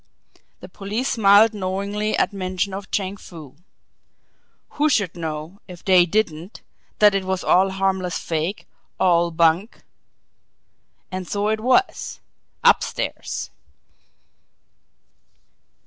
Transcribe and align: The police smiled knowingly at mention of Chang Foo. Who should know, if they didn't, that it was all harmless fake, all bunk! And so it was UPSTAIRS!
The 0.61 0.67
police 0.67 1.09
smiled 1.09 1.53
knowingly 1.53 2.17
at 2.17 2.33
mention 2.33 2.73
of 2.73 2.89
Chang 2.89 3.17
Foo. 3.17 3.57
Who 4.69 4.89
should 4.89 5.15
know, 5.15 5.59
if 5.67 5.85
they 5.85 6.07
didn't, 6.07 6.63
that 6.97 7.13
it 7.13 7.23
was 7.23 7.43
all 7.43 7.69
harmless 7.69 8.17
fake, 8.17 8.65
all 8.99 9.29
bunk! 9.29 9.83
And 11.11 11.27
so 11.27 11.49
it 11.49 11.59
was 11.59 12.19
UPSTAIRS! 12.63 13.51